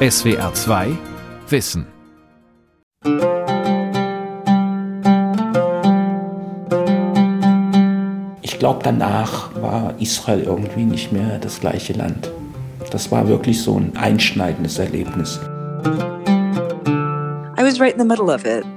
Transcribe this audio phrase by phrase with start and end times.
[0.00, 0.96] SWR 2
[1.48, 1.84] Wissen.
[8.42, 12.30] Ich glaube, danach war Israel irgendwie nicht mehr das gleiche Land.
[12.92, 15.40] Das war wirklich so ein einschneidendes Erlebnis.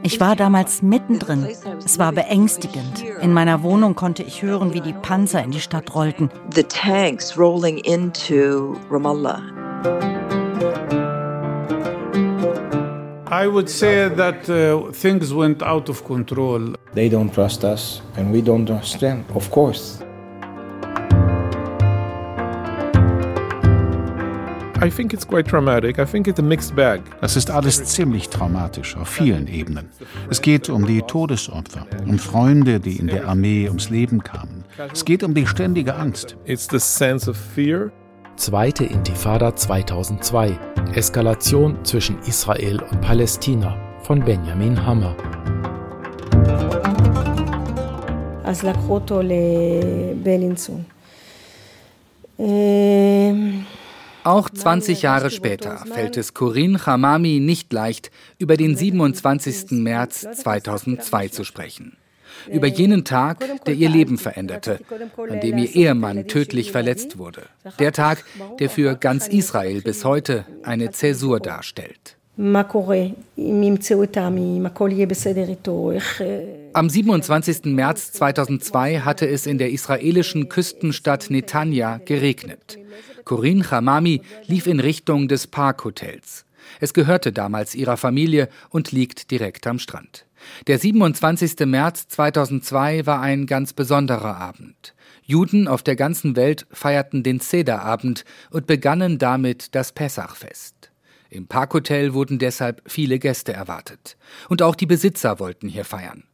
[0.01, 1.47] Ich war damals mittendrin.
[1.85, 3.03] Es war beängstigend.
[3.21, 6.31] In meiner Wohnung konnte ich hören, wie die Panzer in die Stadt rollten.
[6.55, 10.20] The tanks rolling into Ramallah.
[13.33, 16.75] I would say that uh, things went out of control.
[16.93, 20.03] They don't trust us and we don't trust them, of course.
[24.83, 25.97] I think it's quite traumatic.
[25.97, 27.03] I think it's a mixed bag.
[27.21, 29.87] Das ist alles ziemlich traumatisch auf vielen Ebenen.
[30.29, 34.65] Es geht um die Todesopfer, um Freunde, die in der Armee ums Leben kamen.
[34.91, 36.35] Es geht um die ständige Angst.
[36.43, 37.93] It's the sense of fear.
[38.40, 40.58] Zweite Intifada 2002.
[40.94, 45.16] Eskalation zwischen Israel und Palästina von Benjamin Hammer.
[48.44, 50.82] אז לקחו אותו לבלינסון.
[54.24, 59.70] Auch 20 Jahre später fällt es Corinne Hamami nicht leicht, über den 27.
[59.70, 61.96] März 2002 zu sprechen.
[62.49, 64.79] Über jenen Tag, der ihr Leben veränderte,
[65.17, 67.43] an dem ihr Ehemann tödlich verletzt wurde.
[67.79, 68.23] Der Tag,
[68.59, 72.17] der für ganz Israel bis heute eine Zäsur darstellt.
[76.73, 77.65] Am 27.
[77.65, 82.79] März 2002 hatte es in der israelischen Küstenstadt Netanya geregnet.
[83.25, 86.45] Corinne Hamami lief in Richtung des Parkhotels.
[86.79, 90.25] Es gehörte damals ihrer Familie und liegt direkt am Strand.
[90.67, 91.65] Der 27.
[91.65, 94.93] März 2002 war ein ganz besonderer Abend.
[95.23, 100.91] Juden auf der ganzen Welt feierten den Sederabend und begannen damit das Pessachfest.
[101.29, 104.17] Im Parkhotel wurden deshalb viele Gäste erwartet.
[104.49, 106.25] Und auch die Besitzer wollten hier feiern.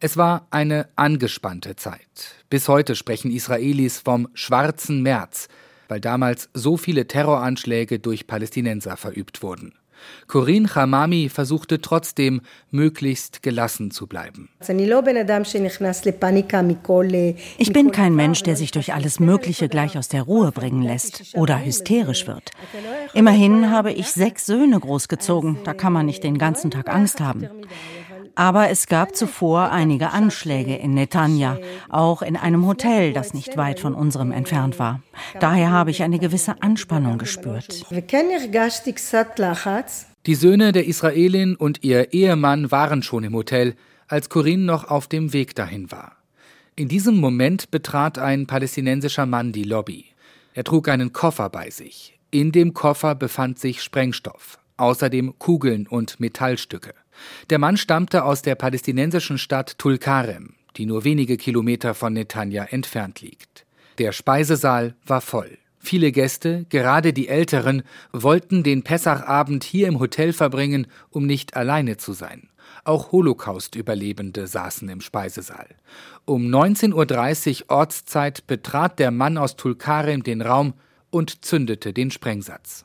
[0.00, 2.34] Es war eine angespannte Zeit.
[2.48, 5.48] Bis heute sprechen Israelis vom schwarzen März,
[5.88, 9.74] weil damals so viele Terroranschläge durch Palästinenser verübt wurden.
[10.26, 12.40] Corinne Hamami versuchte trotzdem,
[12.70, 14.48] möglichst gelassen zu bleiben.
[17.58, 21.34] Ich bin kein Mensch, der sich durch alles Mögliche gleich aus der Ruhe bringen lässt
[21.34, 22.50] oder hysterisch wird.
[23.14, 27.48] Immerhin habe ich sechs Söhne großgezogen, da kann man nicht den ganzen Tag Angst haben.
[28.36, 31.58] Aber es gab zuvor einige Anschläge in Netanya,
[31.88, 35.00] auch in einem Hotel, das nicht weit von unserem entfernt war.
[35.40, 37.86] Daher habe ich eine gewisse Anspannung gespürt.
[40.26, 43.74] Die Söhne der Israelin und ihr Ehemann waren schon im Hotel,
[44.06, 46.16] als Corinne noch auf dem Weg dahin war.
[46.76, 50.04] In diesem Moment betrat ein palästinensischer Mann die Lobby.
[50.52, 52.18] Er trug einen Koffer bei sich.
[52.30, 56.92] In dem Koffer befand sich Sprengstoff, außerdem Kugeln und Metallstücke.
[57.50, 63.20] Der Mann stammte aus der palästinensischen Stadt Tulkarem, die nur wenige Kilometer von Netanya entfernt
[63.20, 63.66] liegt.
[63.98, 65.58] Der Speisesaal war voll.
[65.78, 67.82] Viele Gäste, gerade die Älteren,
[68.12, 72.48] wollten den Pessachabend hier im Hotel verbringen, um nicht alleine zu sein.
[72.82, 75.68] Auch Holocaust-Überlebende saßen im Speisesaal.
[76.24, 80.74] Um 19.30 Uhr Ortszeit betrat der Mann aus Tulkarem den Raum
[81.10, 82.82] und zündete den Sprengsatz.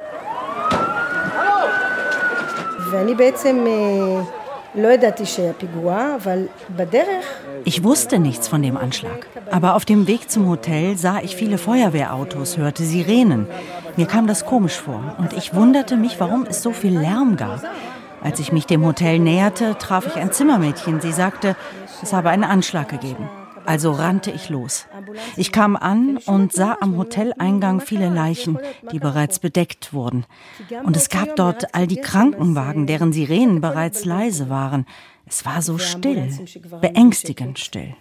[7.66, 9.28] Ich wusste nichts von dem Anschlag.
[9.50, 13.48] Aber auf dem Weg zum Hotel sah ich viele Feuerwehrautos, hörte Sirenen.
[13.98, 17.62] Mir kam das komisch vor und ich wunderte mich, warum es so viel Lärm gab.
[18.24, 21.02] Als ich mich dem Hotel näherte, traf ich ein Zimmermädchen.
[21.02, 21.56] Sie sagte,
[22.02, 23.30] es habe einen Anschlag gegeben.
[23.66, 24.88] Also rannte ich los.
[25.36, 28.60] Ich kam an und sah am Hoteleingang viele Leichen,
[28.92, 30.26] die bereits bedeckt wurden.
[30.84, 34.86] Und es gab dort all die Krankenwagen, deren Sirenen bereits leise waren.
[35.26, 36.30] Es war so still,
[36.82, 37.96] beängstigend still.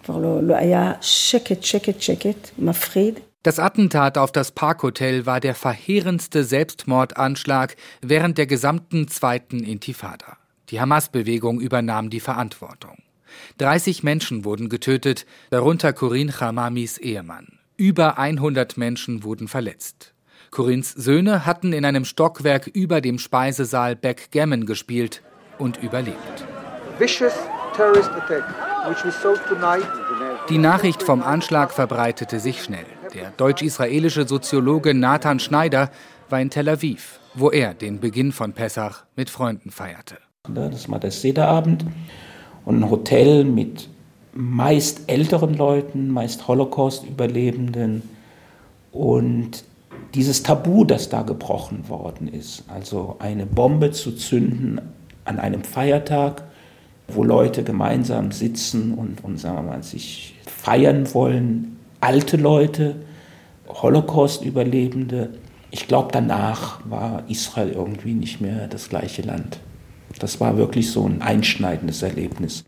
[3.43, 10.37] Das Attentat auf das Parkhotel war der verheerendste Selbstmordanschlag während der gesamten zweiten Intifada.
[10.69, 13.00] Die Hamas-Bewegung übernahm die Verantwortung.
[13.57, 17.59] 30 Menschen wurden getötet, darunter Corinne Hamamis Ehemann.
[17.77, 20.13] Über 100 Menschen wurden verletzt.
[20.51, 25.21] Corins Söhne hatten in einem Stockwerk über dem Speisesaal Backgammon gespielt
[25.57, 26.45] und überlebt.
[30.49, 32.85] Die Nachricht vom Anschlag verbreitete sich schnell.
[33.13, 35.89] Der deutsch-israelische Soziologe Nathan Schneider
[36.29, 40.17] war in Tel Aviv, wo er den Beginn von Pessach mit Freunden feierte.
[40.49, 41.85] Das war der Sederabend
[42.65, 43.89] und ein Hotel mit
[44.33, 48.01] meist älteren Leuten, meist Holocaust-Überlebenden.
[48.91, 49.63] Und
[50.13, 54.81] dieses Tabu, das da gebrochen worden ist, also eine Bombe zu zünden
[55.25, 56.43] an einem Feiertag,
[57.07, 62.95] wo Leute gemeinsam sitzen und, und sagen wir mal, sich feiern wollen, alte Leute,
[63.67, 65.29] Holocaust-Überlebende.
[65.71, 69.59] Ich glaube, danach war Israel irgendwie nicht mehr das gleiche Land.
[70.21, 72.63] Das war wirklich so ein einschneidendes Erlebnis.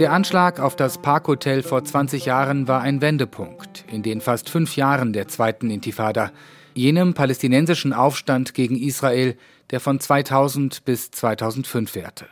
[0.00, 4.74] Der Anschlag auf das Parkhotel vor 20 Jahren war ein Wendepunkt in den fast fünf
[4.74, 6.32] Jahren der zweiten Intifada,
[6.74, 9.36] jenem palästinensischen Aufstand gegen Israel,
[9.70, 12.26] der von 2000 bis 2005 währte.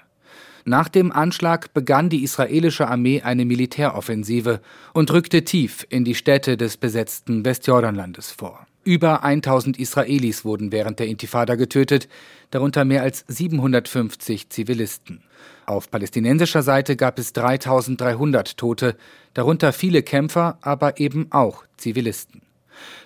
[0.67, 4.61] Nach dem Anschlag begann die israelische Armee eine Militäroffensive
[4.95, 8.67] und rückte tief in die Städte des besetzten Westjordanlandes vor.
[8.83, 12.09] Über 1000 Israelis wurden während der Intifada getötet,
[12.51, 15.23] darunter mehr als 750 Zivilisten.
[15.67, 18.97] Auf palästinensischer Seite gab es 3300 Tote,
[19.35, 22.41] darunter viele Kämpfer, aber eben auch Zivilisten.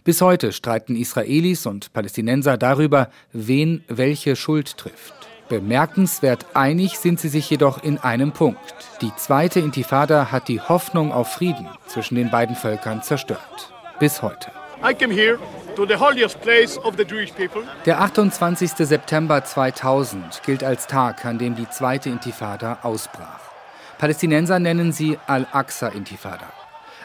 [0.05, 5.18] Bis heute streiten Israelis und Palästinenser darüber, wen welche Schuld trifft.
[5.49, 8.75] Bemerkenswert einig sind sie sich jedoch in einem Punkt.
[9.01, 13.73] Die zweite Intifada hat die Hoffnung auf Frieden zwischen den beiden Völkern zerstört.
[13.99, 14.51] Bis heute.
[17.87, 18.71] Der 28.
[18.71, 23.41] September 2000 gilt als Tag, an dem die zweite Intifada ausbrach.
[23.99, 26.53] Palästinenser nennen sie Al-Aqsa-Intifada.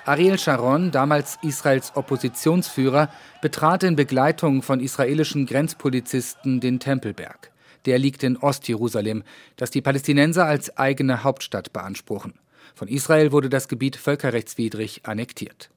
[0.06, 3.10] Ariel Sharon, damals Israels Oppositionsführer,
[3.42, 7.53] betrat in Begleitung von israelischen Grenzpolizisten den Tempelberg.
[7.86, 9.24] Der liegt in Ostjerusalem,
[9.58, 12.34] das die Palästinenser als eigene Hauptstadt beanspruchen.
[12.76, 15.70] Von Israel wurde das Gebiet völkerrechtswidrig annektiert.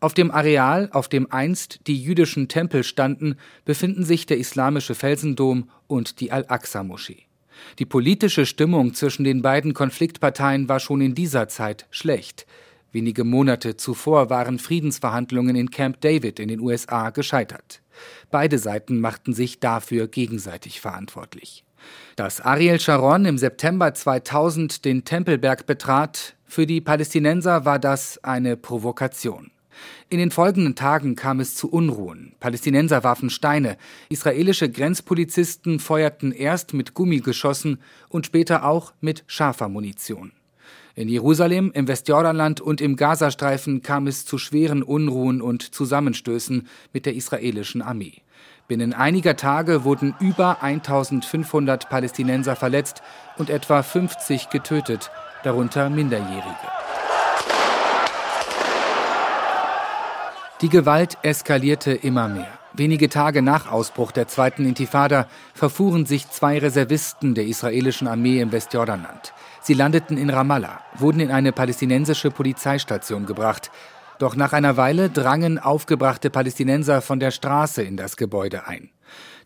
[0.00, 5.70] Auf dem Areal, auf dem einst die jüdischen Tempel standen, befinden sich der islamische Felsendom
[5.86, 7.22] und die Al-Aqsa-Moschee.
[7.78, 12.46] Die politische Stimmung zwischen den beiden Konfliktparteien war schon in dieser Zeit schlecht.
[12.92, 17.82] Wenige Monate zuvor waren Friedensverhandlungen in Camp David in den USA gescheitert.
[18.30, 21.64] Beide Seiten machten sich dafür gegenseitig verantwortlich.
[22.16, 28.56] Dass Ariel Sharon im September 2000 den Tempelberg betrat, für die Palästinenser war das eine
[28.56, 29.50] Provokation.
[30.08, 32.34] In den folgenden Tagen kam es zu Unruhen.
[32.40, 33.76] Palästinenser warfen Steine,
[34.08, 37.78] israelische Grenzpolizisten feuerten erst mit Gummigeschossen
[38.08, 40.32] und später auch mit scharfer Munition.
[40.98, 47.04] In Jerusalem, im Westjordanland und im Gazastreifen kam es zu schweren Unruhen und Zusammenstößen mit
[47.04, 48.22] der israelischen Armee.
[48.66, 53.02] Binnen einiger Tage wurden über 1500 Palästinenser verletzt
[53.36, 55.10] und etwa 50 getötet,
[55.44, 56.46] darunter Minderjährige.
[60.62, 62.48] Die Gewalt eskalierte immer mehr.
[62.72, 68.50] Wenige Tage nach Ausbruch der zweiten Intifada verfuhren sich zwei Reservisten der israelischen Armee im
[68.50, 69.34] Westjordanland.
[69.66, 73.72] Sie landeten in Ramallah, wurden in eine palästinensische Polizeistation gebracht.
[74.20, 78.90] Doch nach einer Weile drangen aufgebrachte Palästinenser von der Straße in das Gebäude ein.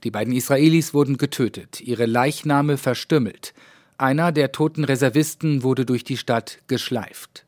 [0.04, 3.54] Die beiden Israelis wurden getötet, ihre Leichname verstümmelt.
[3.96, 7.46] Einer der toten Reservisten wurde durch die Stadt geschleift.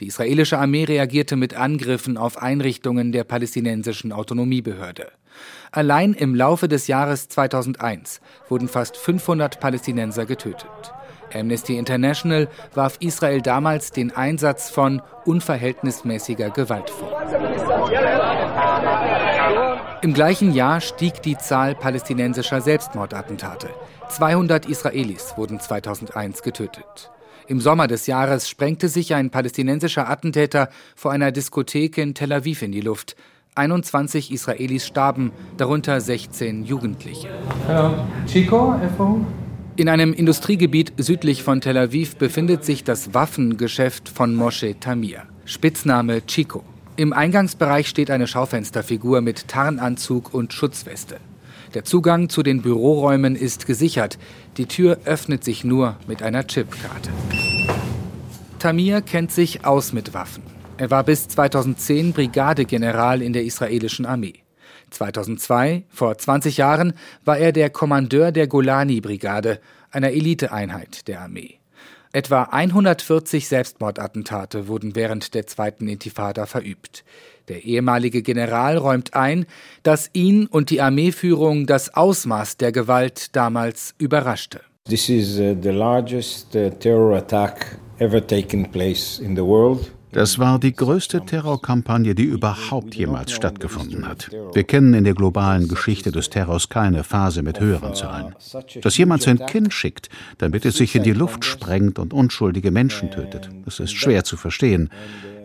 [0.00, 5.12] Die israelische Armee reagierte mit Angriffen auf Einrichtungen der palästinensischen Autonomiebehörde.
[5.70, 10.94] Allein im Laufe des Jahres 2001 wurden fast 500 Palästinenser getötet.
[11.34, 17.20] Amnesty International warf Israel damals den Einsatz von unverhältnismäßiger Gewalt vor.
[20.02, 23.70] Im gleichen Jahr stieg die Zahl palästinensischer Selbstmordattentate.
[24.08, 27.10] 200 Israelis wurden 2001 getötet.
[27.48, 32.62] Im Sommer des Jahres sprengte sich ein palästinensischer Attentäter vor einer Diskothek in Tel Aviv
[32.62, 33.16] in die Luft.
[33.54, 37.28] 21 Israelis starben, darunter 16 Jugendliche.
[37.66, 37.94] Hello.
[38.26, 39.24] Chico, FO?
[39.78, 46.24] In einem Industriegebiet südlich von Tel Aviv befindet sich das Waffengeschäft von Moshe Tamir, Spitzname
[46.24, 46.64] Chico.
[46.96, 51.18] Im Eingangsbereich steht eine Schaufensterfigur mit Tarnanzug und Schutzweste.
[51.74, 54.18] Der Zugang zu den Büroräumen ist gesichert.
[54.56, 57.10] Die Tür öffnet sich nur mit einer Chipkarte.
[58.58, 60.42] Tamir kennt sich aus mit Waffen.
[60.78, 64.45] Er war bis 2010 Brigadegeneral in der israelischen Armee.
[64.90, 71.58] 2002, vor 20 Jahren, war er der Kommandeur der Golani-Brigade, einer Eliteeinheit der Armee.
[72.12, 77.04] Etwa 140 Selbstmordattentate wurden während der zweiten Intifada verübt.
[77.48, 79.46] Der ehemalige General räumt ein,
[79.82, 84.60] dass ihn und die Armeeführung das Ausmaß der Gewalt damals überraschte.
[84.88, 89.92] This is uh, the largest uh, terror attack ever taken place in the world.
[90.16, 94.30] Das war die größte Terrorkampagne, die überhaupt jemals stattgefunden hat.
[94.54, 98.34] Wir kennen in der globalen Geschichte des Terrors keine Phase mit höheren Zahlen.
[98.80, 100.08] Dass jemand sein Kind schickt,
[100.38, 104.38] damit es sich in die Luft sprengt und unschuldige Menschen tötet, das ist schwer zu
[104.38, 104.88] verstehen.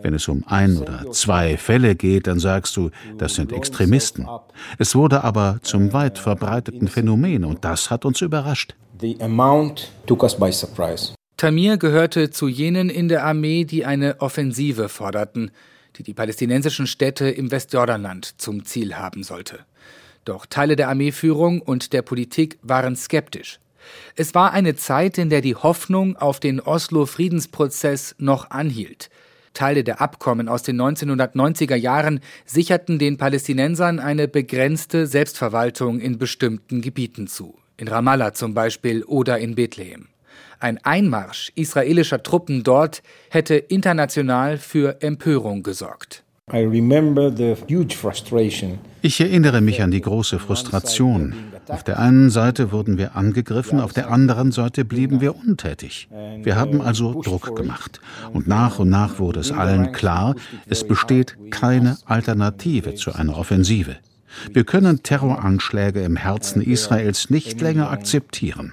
[0.00, 2.88] Wenn es um ein oder zwei Fälle geht, dann sagst du,
[3.18, 4.26] das sind Extremisten.
[4.78, 8.74] Es wurde aber zum weit verbreiteten Phänomen und das hat uns überrascht.
[9.02, 11.12] The amount took us by surprise.
[11.42, 15.50] Tamir gehörte zu jenen in der Armee, die eine Offensive forderten,
[15.96, 19.58] die die palästinensischen Städte im Westjordanland zum Ziel haben sollte.
[20.24, 23.58] Doch Teile der Armeeführung und der Politik waren skeptisch.
[24.14, 29.10] Es war eine Zeit, in der die Hoffnung auf den Oslo-Friedensprozess noch anhielt.
[29.52, 36.82] Teile der Abkommen aus den 1990er Jahren sicherten den Palästinensern eine begrenzte Selbstverwaltung in bestimmten
[36.82, 40.11] Gebieten zu, in Ramallah zum Beispiel oder in Bethlehem.
[40.58, 46.22] Ein Einmarsch israelischer Truppen dort hätte international für Empörung gesorgt.
[49.02, 51.34] Ich erinnere mich an die große Frustration.
[51.68, 56.08] Auf der einen Seite wurden wir angegriffen, auf der anderen Seite blieben wir untätig.
[56.42, 58.00] Wir haben also Druck gemacht.
[58.32, 60.34] Und nach und nach wurde es allen klar,
[60.66, 63.96] es besteht keine Alternative zu einer Offensive.
[64.52, 68.72] Wir können Terroranschläge im Herzen Israels nicht länger akzeptieren.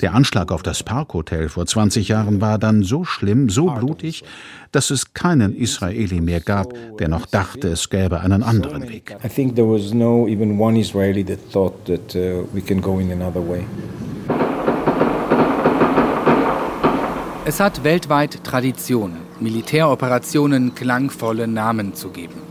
[0.00, 4.24] Der Anschlag auf das Parkhotel vor 20 Jahren war dann so schlimm, so blutig,
[4.72, 9.16] dass es keinen Israeli mehr gab, der noch dachte, es gäbe einen anderen Weg.
[17.46, 22.43] Es hat weltweit Tradition, Militäroperationen klangvolle Namen zu geben.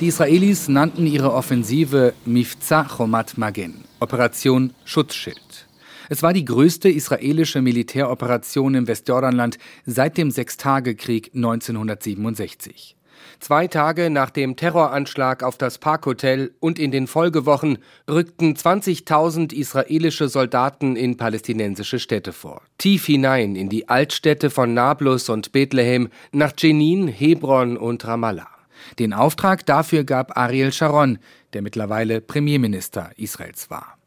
[0.00, 5.66] Die Israelis nannten ihre Offensive Mifza Chomat Magen, Operation Schutzschild.
[6.10, 12.94] Es war die größte israelische Militäroperation im Westjordanland seit dem Sechstagekrieg 1967.
[13.40, 20.28] Zwei Tage nach dem Terroranschlag auf das Parkhotel und in den Folgewochen rückten 20.000 israelische
[20.28, 22.60] Soldaten in palästinensische Städte vor.
[22.76, 28.55] Tief hinein in die Altstädte von Nablus und Bethlehem, nach Jenin, Hebron und Ramallah.
[28.98, 31.18] Den Auftrag dafür gab Ariel Sharon,
[31.52, 33.98] der mittlerweile Premierminister Israels war.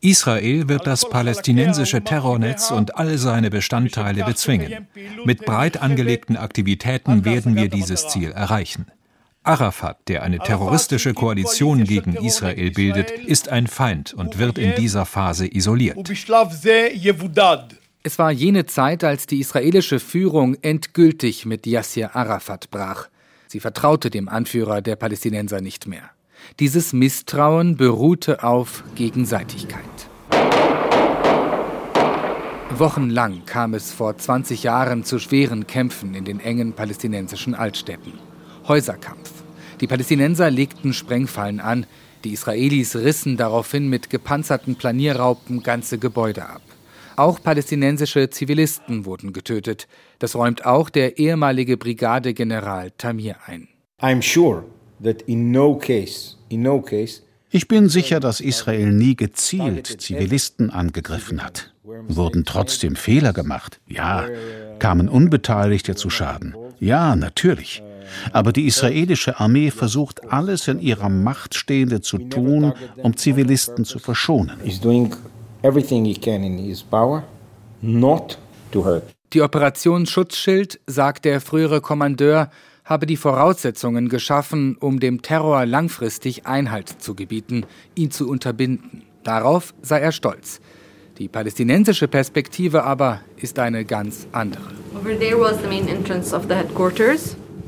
[0.00, 4.88] Israel wird das palästinensische Terrornetz und all seine Bestandteile bezwingen.
[5.24, 8.86] Mit breit angelegten Aktivitäten werden wir dieses Ziel erreichen.
[9.42, 15.04] Arafat, der eine terroristische Koalition gegen Israel bildet, ist ein Feind und wird in dieser
[15.04, 15.98] Phase isoliert.
[18.06, 23.08] Es war jene Zeit, als die israelische Führung endgültig mit Yassir Arafat brach.
[23.46, 26.10] Sie vertraute dem Anführer der Palästinenser nicht mehr.
[26.60, 29.80] Dieses Misstrauen beruhte auf Gegenseitigkeit.
[32.76, 38.12] Wochenlang kam es vor 20 Jahren zu schweren Kämpfen in den engen palästinensischen Altstädten.
[38.68, 39.32] Häuserkampf.
[39.80, 41.86] Die Palästinenser legten Sprengfallen an,
[42.22, 46.60] die Israelis rissen daraufhin mit gepanzerten Planierraupen ganze Gebäude ab.
[47.16, 49.86] Auch palästinensische Zivilisten wurden getötet.
[50.18, 53.68] Das räumt auch der ehemalige Brigadegeneral Tamir ein.
[57.50, 61.72] Ich bin sicher, dass Israel nie gezielt Zivilisten angegriffen hat.
[62.08, 63.80] Wurden trotzdem Fehler gemacht?
[63.86, 64.26] Ja.
[64.78, 66.56] Kamen Unbeteiligte zu Schaden?
[66.80, 67.82] Ja, natürlich.
[68.32, 73.98] Aber die israelische Armee versucht alles in ihrer Macht Stehende zu tun, um Zivilisten zu
[73.98, 74.58] verschonen
[75.64, 77.24] everything he can in his power
[77.82, 78.38] not
[78.70, 79.04] to hurt.
[79.32, 82.50] Die Operation Schutzschild, sagt der frühere Kommandeur,
[82.84, 89.02] habe die Voraussetzungen geschaffen, um dem Terror langfristig Einhalt zu gebieten, ihn zu unterbinden.
[89.24, 90.60] Darauf sei er stolz.
[91.18, 94.62] Die palästinensische Perspektive aber ist eine ganz andere.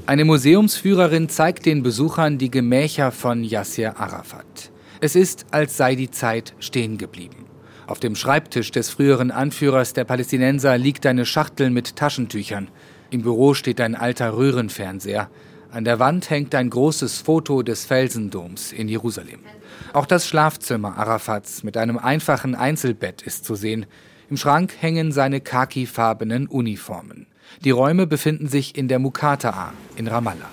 [0.06, 4.70] Eine Museumsführerin zeigt den Besuchern die Gemächer von Yasser Arafat.
[5.00, 7.45] Es ist, als sei die Zeit stehen geblieben.
[7.86, 12.66] Auf dem Schreibtisch des früheren Anführers der Palästinenser liegt eine Schachtel mit Taschentüchern.
[13.10, 15.30] Im Büro steht ein alter Röhrenfernseher.
[15.70, 19.38] An der Wand hängt ein großes Foto des Felsendoms in Jerusalem.
[19.92, 23.86] Auch das Schlafzimmer Arafats mit einem einfachen Einzelbett ist zu sehen.
[24.28, 27.28] Im Schrank hängen seine khakifarbenen Uniformen.
[27.64, 30.50] Die Räume befinden sich in der Mukata'a in Ramallah.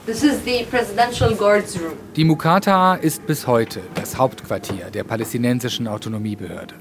[2.16, 6.76] Die Mukata'a ist bis heute das Hauptquartier der palästinensischen Autonomiebehörde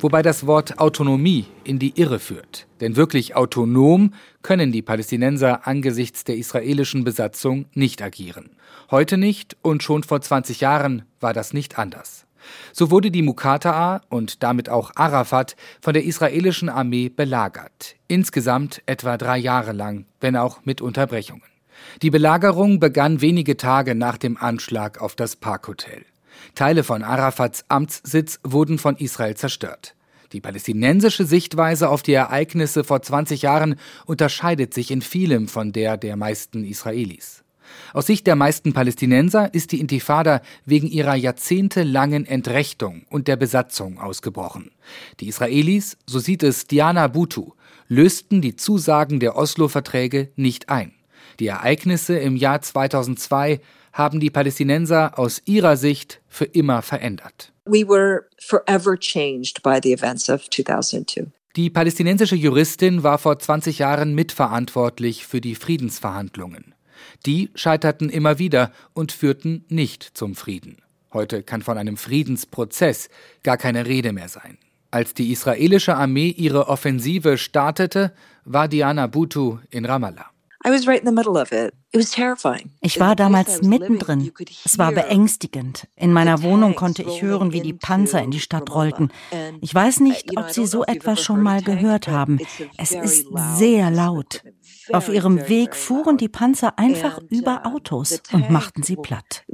[0.00, 2.66] wobei das Wort Autonomie in die Irre führt.
[2.80, 8.50] Denn wirklich autonom können die Palästinenser angesichts der israelischen Besatzung nicht agieren.
[8.90, 12.26] Heute nicht und schon vor 20 Jahren war das nicht anders.
[12.72, 17.96] So wurde die Muqata'a und damit auch Arafat von der israelischen Armee belagert.
[18.08, 21.42] Insgesamt etwa drei Jahre lang, wenn auch mit Unterbrechungen.
[22.02, 26.04] Die Belagerung begann wenige Tage nach dem Anschlag auf das Parkhotel.
[26.54, 29.94] Teile von Arafats Amtssitz wurden von Israel zerstört.
[30.32, 35.96] Die palästinensische Sichtweise auf die Ereignisse vor 20 Jahren unterscheidet sich in vielem von der
[35.96, 37.44] der meisten Israelis.
[37.92, 43.98] Aus Sicht der meisten Palästinenser ist die Intifada wegen ihrer jahrzehntelangen Entrechtung und der Besatzung
[43.98, 44.70] ausgebrochen.
[45.20, 47.52] Die Israelis, so sieht es Diana Butu,
[47.88, 50.92] lösten die Zusagen der Oslo-Verträge nicht ein.
[51.40, 53.60] Die Ereignisse im Jahr 2002
[53.94, 57.52] haben die Palästinenser aus ihrer Sicht für immer verändert.
[57.64, 61.28] We were forever changed by the events of 2002.
[61.56, 66.74] Die palästinensische Juristin war vor 20 Jahren mitverantwortlich für die Friedensverhandlungen.
[67.24, 70.78] Die scheiterten immer wieder und führten nicht zum Frieden.
[71.12, 73.08] Heute kann von einem Friedensprozess
[73.44, 74.58] gar keine Rede mehr sein.
[74.90, 78.12] Als die israelische Armee ihre Offensive startete,
[78.44, 80.33] war Diana Butu in Ramallah.
[82.80, 84.32] Ich war damals mittendrin.
[84.64, 85.86] Es war beängstigend.
[85.94, 89.10] In meiner Wohnung konnte ich hören, wie die Panzer in die Stadt rollten.
[89.60, 92.38] Ich weiß nicht, ob Sie so etwas schon mal gehört haben.
[92.78, 94.42] Es ist sehr laut.
[94.92, 99.44] Auf ihrem Weg fuhren die Panzer einfach über Autos und machten sie platt.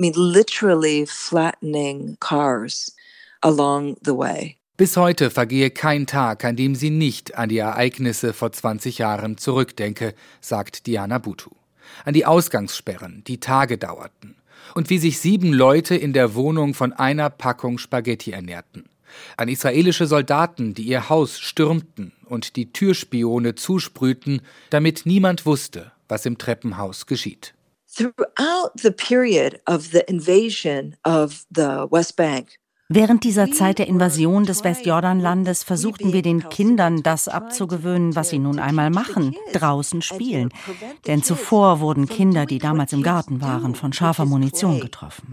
[4.81, 9.37] Bis heute vergehe kein Tag, an dem sie nicht an die Ereignisse vor 20 Jahren
[9.37, 11.51] zurückdenke, sagt Diana Butu.
[12.07, 14.37] An die Ausgangssperren, die Tage dauerten.
[14.75, 18.89] Und wie sich sieben Leute in der Wohnung von einer Packung Spaghetti ernährten
[19.37, 26.25] an israelische Soldaten, die ihr Haus stürmten und die Türspione zusprühten, damit niemand wusste, was
[26.25, 27.53] im Treppenhaus geschieht.
[27.95, 32.60] Throughout the period of the invasion of the West Bank,
[32.93, 38.41] Während dieser Zeit der Invasion des Westjordanlandes versuchten wir den Kindern das abzugewöhnen, was sie
[38.41, 40.49] nun einmal machen, draußen spielen.
[41.07, 45.29] Denn zuvor wurden Kinder, die damals im Garten waren, von scharfer Munition getroffen.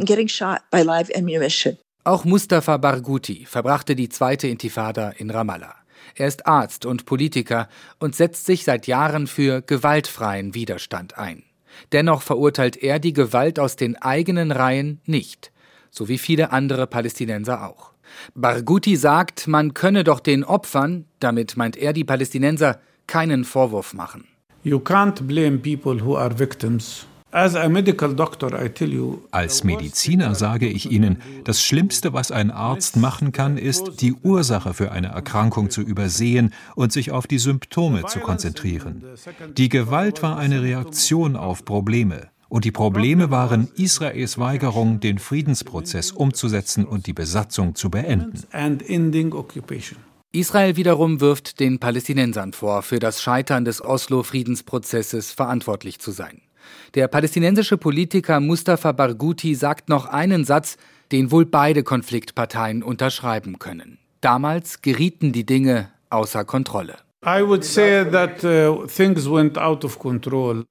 [2.03, 5.77] Auch Mustafa Barghouti verbrachte die zweite Intifada in Ramallah.
[6.13, 11.41] Er ist Arzt und Politiker und setzt sich seit Jahren für gewaltfreien Widerstand ein.
[11.91, 15.51] Dennoch verurteilt er die Gewalt aus den eigenen Reihen nicht,
[15.91, 17.93] so wie viele andere Palästinenser auch.
[18.35, 24.25] Barghouti sagt, man könne doch den Opfern, damit meint er die Palästinenser, keinen Vorwurf machen.
[24.63, 27.55] You can't blame people who are victims als
[29.63, 34.91] Mediziner sage ich Ihnen, das Schlimmste, was ein Arzt machen kann, ist, die Ursache für
[34.91, 39.03] eine Erkrankung zu übersehen und sich auf die Symptome zu konzentrieren.
[39.57, 42.29] Die Gewalt war eine Reaktion auf Probleme.
[42.49, 48.43] Und die Probleme waren Israels Weigerung, den Friedensprozess umzusetzen und die Besatzung zu beenden.
[50.31, 56.41] Israel wiederum wirft den Palästinensern vor, für das Scheitern des Oslo-Friedensprozesses verantwortlich zu sein.
[56.95, 60.77] Der palästinensische Politiker Mustafa Barghouti sagt noch einen Satz,
[61.11, 63.99] den wohl beide Konfliktparteien unterschreiben können.
[64.21, 66.97] Damals gerieten die Dinge außer Kontrolle.
[67.25, 70.63] I would say that uh, things went out of control.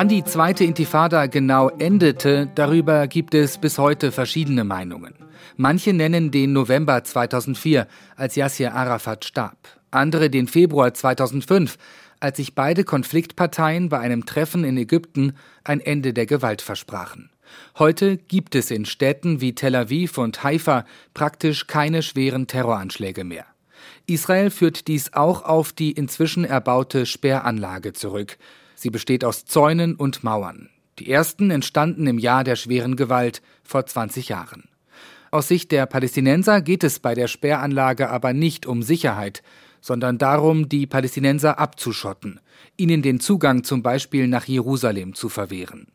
[0.00, 5.12] Wann die zweite Intifada genau endete, darüber gibt es bis heute verschiedene Meinungen.
[5.58, 7.86] Manche nennen den November 2004,
[8.16, 9.58] als Yassir Arafat starb.
[9.90, 11.76] Andere den Februar 2005,
[12.18, 15.34] als sich beide Konfliktparteien bei einem Treffen in Ägypten
[15.64, 17.28] ein Ende der Gewalt versprachen.
[17.78, 23.44] Heute gibt es in Städten wie Tel Aviv und Haifa praktisch keine schweren Terroranschläge mehr.
[24.06, 28.38] Israel führt dies auch auf die inzwischen erbaute Sperranlage zurück.
[28.80, 30.70] Sie besteht aus Zäunen und Mauern.
[30.98, 34.70] Die ersten entstanden im Jahr der schweren Gewalt vor 20 Jahren.
[35.30, 39.42] Aus Sicht der Palästinenser geht es bei der Sperranlage aber nicht um Sicherheit,
[39.82, 42.40] sondern darum, die Palästinenser abzuschotten,
[42.78, 45.88] ihnen den Zugang zum Beispiel nach Jerusalem zu verwehren.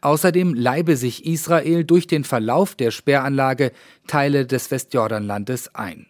[0.00, 3.70] Außerdem leibe sich Israel durch den Verlauf der Sperranlage
[4.06, 6.06] Teile des Westjordanlandes ein.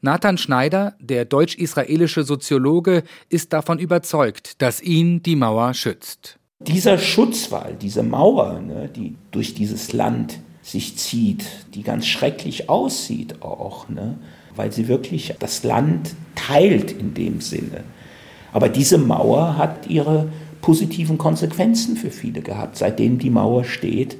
[0.00, 6.38] Nathan Schneider, der deutsch-israelische Soziologe, ist davon überzeugt, dass ihn die Mauer schützt.
[6.60, 13.42] Dieser Schutzwall, diese Mauer, ne, die durch dieses Land sich zieht, die ganz schrecklich aussieht
[13.42, 14.18] auch, ne?
[14.54, 17.84] weil sie wirklich das Land teilt in dem Sinne.
[18.52, 20.28] Aber diese Mauer hat ihre
[20.60, 24.16] positiven Konsequenzen für viele gehabt, seitdem die Mauer steht.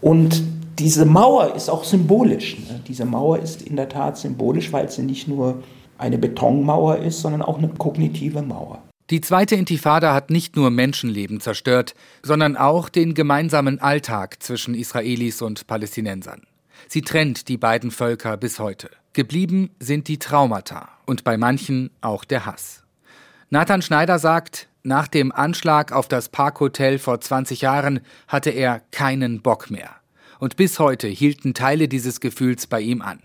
[0.00, 0.42] Und
[0.78, 2.58] diese Mauer ist auch symbolisch.
[2.58, 2.80] Ne?
[2.86, 5.62] Diese Mauer ist in der Tat symbolisch, weil sie nicht nur
[5.98, 8.82] eine Betonmauer ist, sondern auch eine kognitive Mauer.
[9.10, 15.42] Die zweite Intifada hat nicht nur Menschenleben zerstört, sondern auch den gemeinsamen Alltag zwischen Israelis
[15.42, 16.42] und Palästinensern.
[16.88, 18.90] Sie trennt die beiden Völker bis heute.
[19.12, 22.82] Geblieben sind die Traumata und bei manchen auch der Hass.
[23.50, 29.42] Nathan Schneider sagt, nach dem Anschlag auf das Parkhotel vor 20 Jahren hatte er keinen
[29.42, 29.90] Bock mehr.
[30.38, 33.20] Und bis heute hielten Teile dieses Gefühls bei ihm an.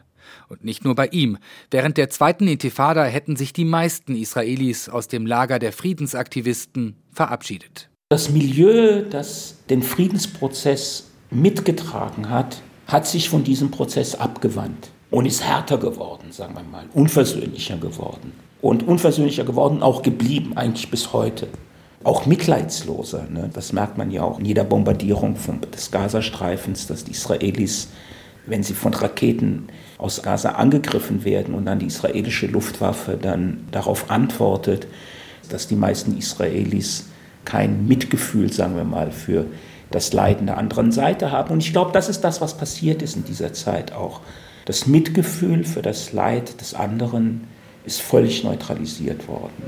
[0.48, 1.38] Und nicht nur bei ihm.
[1.72, 7.90] Während der zweiten Intifada hätten sich die meisten Israelis aus dem Lager der Friedensaktivisten verabschiedet.
[8.10, 15.44] Das Milieu, das den Friedensprozess mitgetragen hat, hat sich von diesem Prozess abgewandt und ist
[15.44, 18.34] härter geworden, sagen wir mal, unversöhnlicher geworden.
[18.62, 21.48] Und unversöhnlicher geworden, auch geblieben, eigentlich bis heute.
[22.04, 23.28] Auch mitleidsloser.
[23.30, 23.50] Ne?
[23.54, 27.90] Das merkt man ja auch in jeder Bombardierung vom, des Gazastreifens, dass die Israelis,
[28.46, 34.10] wenn sie von Raketen aus Gaza angegriffen werden und dann die israelische Luftwaffe dann darauf
[34.10, 34.88] antwortet,
[35.50, 37.08] dass die meisten Israelis
[37.44, 39.46] kein Mitgefühl, sagen wir mal, für
[39.92, 41.52] das Leiden der anderen Seite haben.
[41.52, 44.22] Und ich glaube, das ist das, was passiert ist in dieser Zeit auch.
[44.66, 47.48] Das Mitgefühl für das Leid des anderen
[47.86, 49.64] ist völlig neutralisiert worden.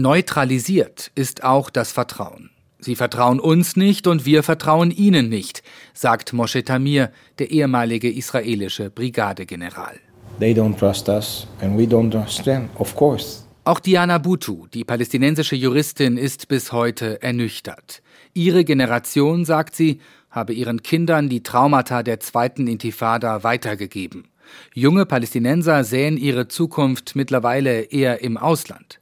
[0.00, 2.50] Neutralisiert ist auch das Vertrauen.
[2.78, 8.90] Sie vertrauen uns nicht und wir vertrauen ihnen nicht, sagt Moshe Tamir, der ehemalige israelische
[8.90, 9.98] Brigadegeneral.
[10.38, 13.42] They don't trust us and we don't trust them, of course.
[13.64, 18.00] Auch Diana Butu, die palästinensische Juristin, ist bis heute ernüchtert.
[18.34, 24.28] Ihre Generation, sagt sie, habe ihren Kindern die Traumata der zweiten Intifada weitergegeben.
[24.74, 28.97] Junge Palästinenser sähen ihre Zukunft mittlerweile eher im Ausland.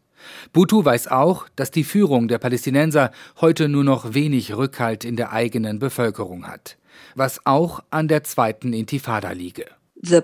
[0.53, 3.11] Butu weiß auch, dass die Führung der Palästinenser
[3.41, 6.77] heute nur noch wenig Rückhalt in der eigenen Bevölkerung hat,
[7.15, 9.67] was auch an der zweiten Intifada liege.
[9.99, 10.21] Die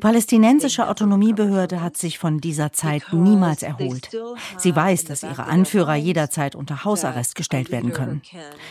[0.00, 4.08] palästinensische Autonomiebehörde hat sich von dieser Zeit niemals erholt.
[4.56, 8.22] Sie weiß, dass ihre Anführer jederzeit unter Hausarrest gestellt werden können,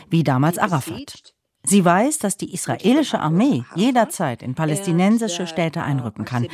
[0.10, 1.37] wie damals Arafat.
[1.67, 6.47] Sie weiß, dass die israelische Armee jederzeit in palästinensische Städte einrücken kann.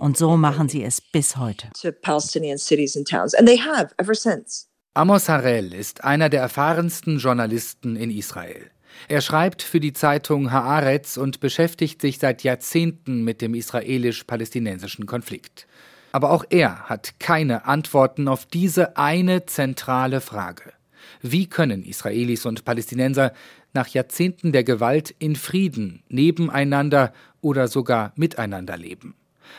[0.00, 1.68] Und so machen sie es bis heute.
[4.94, 8.70] Amos Harel ist einer der erfahrensten Journalisten in Israel.
[9.08, 15.66] Er schreibt für die Zeitung Haaretz und beschäftigt sich seit Jahrzehnten mit dem israelisch-palästinensischen Konflikt.
[16.12, 20.72] Aber auch er hat keine Antworten auf diese eine zentrale Frage.
[21.22, 23.32] Wie können Israelis und Palästinenser
[23.74, 29.14] nach Jahrzehnten der Gewalt in Frieden, nebeneinander oder sogar miteinander leben.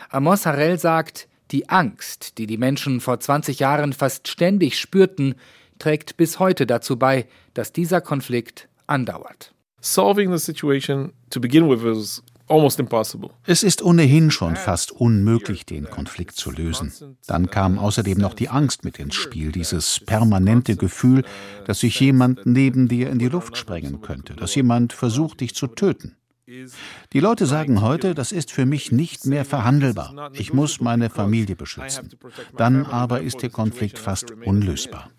[0.10, 5.36] Amos Harel sagt, die Angst, die die Menschen vor 20 Jahren fast ständig spürten,
[5.78, 9.54] trägt bis heute dazu bei, dass dieser Konflikt andauert.
[9.82, 12.24] Solving the situation to begin with was
[13.46, 16.92] es ist ohnehin schon fast unmöglich, den Konflikt zu lösen.
[17.26, 21.24] Dann kam außerdem noch die Angst mit ins Spiel, dieses permanente Gefühl,
[21.66, 25.68] dass sich jemand neben dir in die Luft sprengen könnte, dass jemand versucht, dich zu
[25.68, 26.16] töten.
[27.14, 30.30] Die Leute sagen heute, das ist für mich nicht mehr verhandelbar.
[30.34, 32.12] Ich muss meine Familie beschützen.
[32.56, 35.10] Dann aber ist der Konflikt fast unlösbar.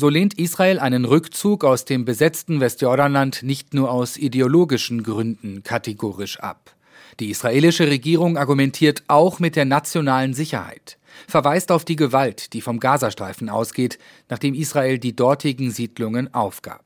[0.00, 6.38] So lehnt Israel einen Rückzug aus dem besetzten Westjordanland nicht nur aus ideologischen Gründen kategorisch
[6.38, 6.76] ab.
[7.18, 12.78] Die israelische Regierung argumentiert auch mit der nationalen Sicherheit, verweist auf die Gewalt, die vom
[12.78, 16.84] Gazastreifen ausgeht, nachdem Israel die dortigen Siedlungen aufgab.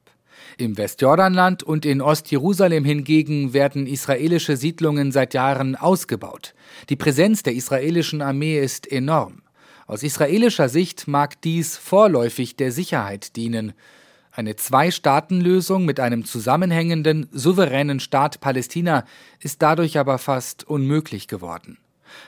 [0.56, 6.54] Im Westjordanland und in Ostjerusalem hingegen werden israelische Siedlungen seit Jahren ausgebaut.
[6.88, 9.41] Die Präsenz der israelischen Armee ist enorm.
[9.86, 13.72] Aus israelischer Sicht mag dies vorläufig der Sicherheit dienen.
[14.30, 19.04] Eine Zwei-Staaten-Lösung mit einem zusammenhängenden, souveränen Staat Palästina
[19.40, 21.78] ist dadurch aber fast unmöglich geworden.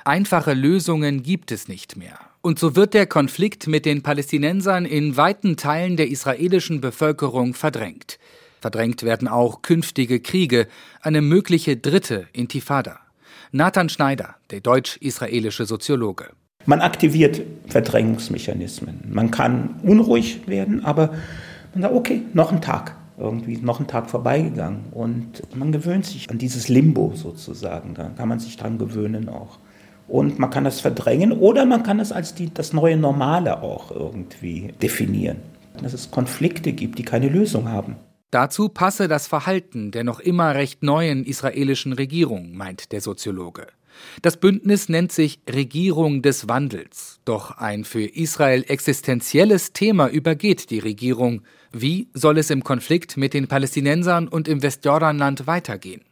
[0.05, 2.19] Einfache Lösungen gibt es nicht mehr.
[2.43, 8.19] Und so wird der Konflikt mit den Palästinensern in weiten Teilen der israelischen Bevölkerung verdrängt.
[8.61, 10.69] Verdrängt werden auch künftige Kriege,
[11.01, 13.01] eine mögliche dritte Intifada.
[13.53, 16.31] Nathan Schneider, der deutsch-israelische Soziologe.
[16.67, 19.01] Man aktiviert Verdrängungsmechanismen.
[19.11, 21.11] Man kann unruhig werden, aber
[21.75, 22.97] man sagt, okay, noch ein Tag.
[23.17, 24.87] Irgendwie noch ein Tag vorbeigegangen.
[24.93, 27.95] Und man gewöhnt sich an dieses Limbo sozusagen.
[27.95, 29.59] Da kann man sich dran gewöhnen auch.
[30.09, 33.91] Und man kann das verdrängen oder man kann es als die, das neue Normale auch
[33.91, 35.39] irgendwie definieren.
[35.83, 37.97] Dass es Konflikte gibt, die keine Lösung haben.
[38.35, 43.69] Dazu passe das Verhalten der noch immer recht neuen israelischen Regierung, meint der Soziologe.
[44.23, 47.21] Das Bündnis nennt sich Regierung des Wandels.
[47.25, 51.43] Doch ein für Israel existenzielles Thema übergeht die Regierung.
[51.71, 56.03] Wie soll es im Konflikt mit den Palästinensern und im Westjordanland weitergehen?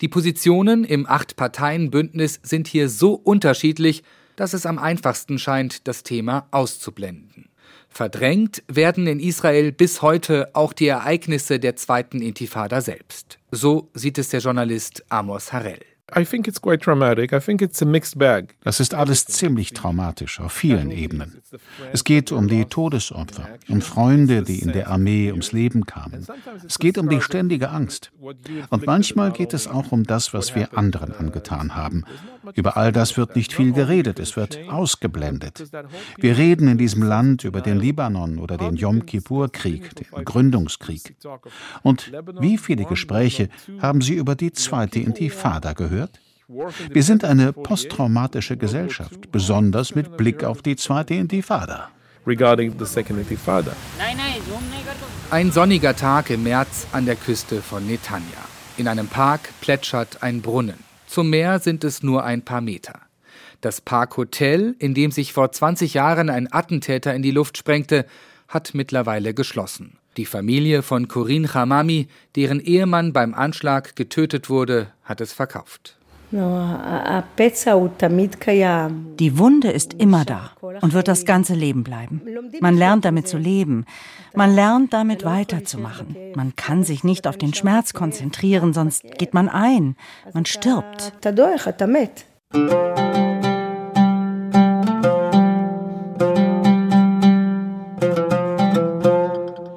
[0.00, 4.02] Die Positionen im Acht-Parteien-Bündnis sind hier so unterschiedlich,
[4.34, 7.49] dass es am einfachsten scheint, das Thema auszublenden.
[7.90, 13.38] Verdrängt werden in Israel bis heute auch die Ereignisse der zweiten Intifada selbst.
[13.50, 15.80] So sieht es der Journalist Amos Harel.
[18.64, 21.42] Das ist alles ziemlich traumatisch auf vielen Ebenen.
[21.92, 26.26] Es geht um die Todesopfer, um Freunde, die in der Armee ums Leben kamen.
[26.66, 28.10] Es geht um die ständige Angst.
[28.70, 32.04] Und manchmal geht es auch um das, was wir anderen angetan haben.
[32.54, 35.70] Über all das wird nicht viel geredet, es wird ausgeblendet.
[36.16, 41.16] Wir reden in diesem Land über den Libanon oder den Yom Kippur-Krieg, den Gründungskrieg.
[41.82, 43.48] Und wie viele Gespräche
[43.80, 45.90] haben Sie über die zweite Intifada gehört?
[45.90, 46.20] gehört?
[46.90, 51.88] Wir sind eine posttraumatische Gesellschaft, besonders mit Blick auf die zweite Intifada.
[55.30, 58.24] Ein sonniger Tag im März an der Küste von Netanya.
[58.76, 60.89] In einem Park plätschert ein Brunnen.
[61.10, 63.00] Zum Meer sind es nur ein paar Meter.
[63.60, 68.06] Das Park Hotel, in dem sich vor 20 Jahren ein Attentäter in die Luft sprengte,
[68.46, 69.98] hat mittlerweile geschlossen.
[70.16, 75.98] Die Familie von Corinne Chamami, deren Ehemann beim Anschlag getötet wurde, hat es verkauft.
[79.18, 82.22] Die Wunde ist immer da und wird das ganze Leben bleiben.
[82.60, 83.84] Man lernt damit zu leben.
[84.34, 86.14] Man lernt damit weiterzumachen.
[86.36, 89.96] Man kann sich nicht auf den Schmerz konzentrieren, sonst geht man ein.
[90.32, 91.12] Man stirbt.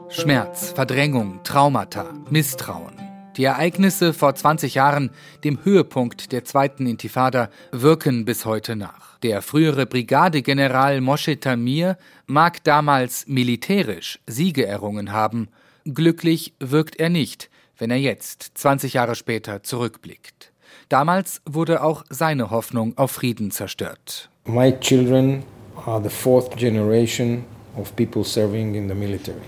[0.09, 3.02] Schmerz, Verdrängung, Traumata, Misstrauen.
[3.37, 5.09] Die Ereignisse vor 20 Jahren,
[5.43, 9.17] dem Höhepunkt der zweiten Intifada, wirken bis heute nach.
[9.23, 15.47] Der frühere Brigadegeneral Moshe Tamir mag damals militärisch Siege errungen haben.
[15.85, 20.51] Glücklich wirkt er nicht, wenn er jetzt, 20 Jahre später, zurückblickt.
[20.89, 24.29] Damals wurde auch seine Hoffnung auf Frieden zerstört.
[24.45, 25.43] My children
[25.87, 29.41] are the fourth generation of people serving in the military.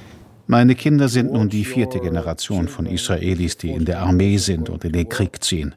[0.47, 4.85] Meine Kinder sind nun die vierte Generation von Israelis, die in der Armee sind und
[4.85, 5.73] in den Krieg ziehen.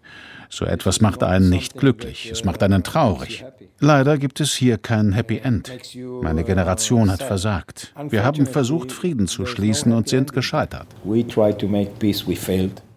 [0.50, 3.44] So etwas macht einen nicht glücklich, es macht einen traurig.
[3.80, 5.72] Leider gibt es hier kein Happy End.
[6.22, 7.94] Meine Generation hat versagt.
[8.10, 10.88] Wir haben versucht, Frieden zu schließen und sind gescheitert.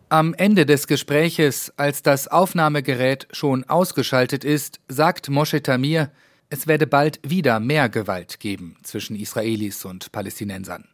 [0.10, 6.12] Am Ende des Gespräches, als das Aufnahmegerät schon ausgeschaltet ist, sagt Moshe Tamir,
[6.50, 10.91] es werde bald wieder mehr Gewalt geben zwischen Israelis und Palästinensern.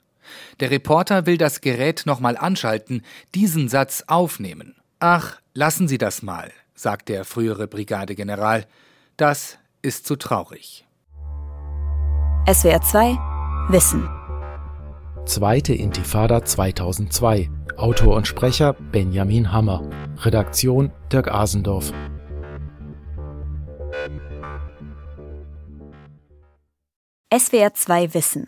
[0.59, 3.03] Der Reporter will das Gerät nochmal anschalten,
[3.35, 4.75] diesen Satz aufnehmen.
[4.99, 8.65] Ach, lassen Sie das mal, sagt der frühere Brigadegeneral.
[9.15, 10.85] Das ist zu traurig.
[12.51, 13.17] SWR 2
[13.69, 14.09] Wissen.
[15.25, 17.49] Zweite Intifada 2002.
[17.75, 19.87] Autor und Sprecher Benjamin Hammer.
[20.19, 21.91] Redaktion Dirk Asendorf.
[27.37, 28.47] SWR 2 Wissen.